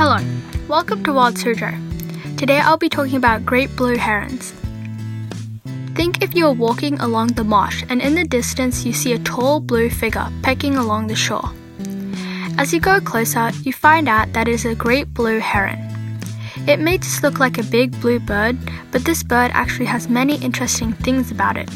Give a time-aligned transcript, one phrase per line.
[0.00, 0.18] Hello,
[0.68, 1.74] welcome to Wild Suzhou.
[2.38, 4.52] Today I'll be talking about great blue herons.
[5.96, 9.18] Think if you are walking along the marsh and in the distance you see a
[9.18, 11.50] tall blue figure pecking along the shore.
[12.58, 15.80] As you go closer, you find out that it is a great blue heron.
[16.68, 18.56] It may just look like a big blue bird,
[18.92, 21.68] but this bird actually has many interesting things about it.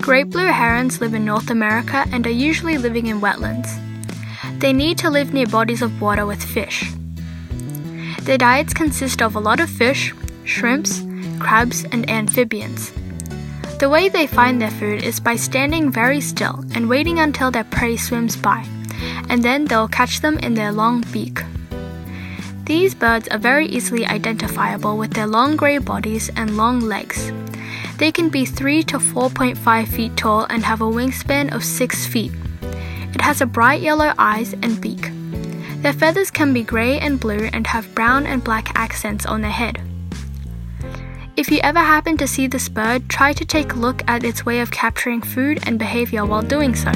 [0.00, 3.80] Great blue herons live in North America and are usually living in wetlands.
[4.64, 6.90] They need to live near bodies of water with fish.
[8.22, 10.14] Their diets consist of a lot of fish,
[10.44, 11.02] shrimps,
[11.38, 12.90] crabs, and amphibians.
[13.78, 17.64] The way they find their food is by standing very still and waiting until their
[17.64, 18.64] prey swims by,
[19.28, 21.42] and then they'll catch them in their long beak.
[22.64, 27.30] These birds are very easily identifiable with their long grey bodies and long legs.
[27.98, 32.32] They can be 3 to 4.5 feet tall and have a wingspan of 6 feet.
[33.14, 35.10] It has a bright yellow eyes and beak.
[35.82, 39.50] Their feathers can be grey and blue and have brown and black accents on their
[39.50, 39.80] head.
[41.36, 44.46] If you ever happen to see this bird, try to take a look at its
[44.46, 46.92] way of capturing food and behavior while doing so.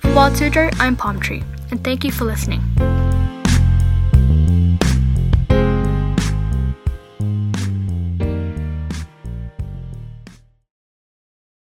[0.00, 2.62] For Wild Suzhou, I'm Palm Tree, and thank you for listening.